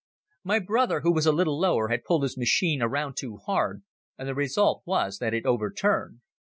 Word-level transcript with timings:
My 0.43 0.57
brother, 0.57 1.01
who 1.01 1.13
was 1.13 1.27
a 1.27 1.31
little 1.31 1.59
lower, 1.59 1.89
had 1.89 2.03
pulled 2.03 2.23
his 2.23 2.35
machine 2.35 2.81
around 2.81 3.15
too 3.15 3.37
hard 3.37 3.83
and 4.17 4.27
the 4.27 4.33
result 4.33 4.81
was 4.83 5.19
that 5.19 5.35
it 5.35 5.45
overturned. 5.45 6.21